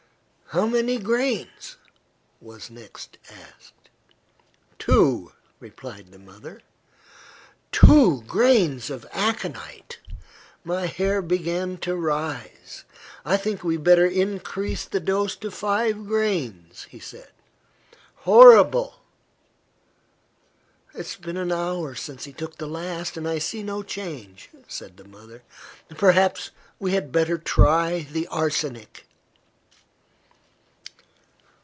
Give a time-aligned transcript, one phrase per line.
[0.53, 1.77] "How many grains?"
[2.41, 3.89] was next asked.
[4.79, 5.31] "Two,"
[5.61, 6.59] replied the mother.
[7.71, 9.99] Two grains of aconite!
[10.65, 12.83] My hair began to rise.
[13.23, 16.85] "I think we had better increase the dose to five grains."
[18.15, 18.99] Horrible!
[20.93, 25.05] "It's an hour since he took the last, and I see no change," said the
[25.05, 25.43] mother.
[25.97, 29.05] "Perhaps we had better try the arsenic."